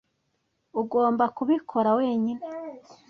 [0.81, 2.45] Ugomba kubikora wenyine.